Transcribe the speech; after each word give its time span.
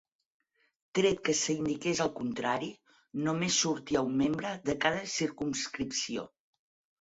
Tret 0.99 1.19
que 1.27 1.35
s'indiqués 1.41 2.01
el 2.05 2.09
contrari, 2.19 2.69
només 3.27 3.59
sortia 3.67 4.03
un 4.07 4.17
membre 4.23 4.55
de 4.71 4.77
cada 4.87 5.05
circumscripció. 5.19 6.27